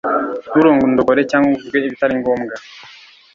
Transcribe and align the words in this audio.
nturondogore 0.53 1.21
cyangwa 1.29 1.47
ngo 1.49 1.57
uvuge 1.59 1.77
ibitari 1.87 2.13
ngombwa 2.21 2.55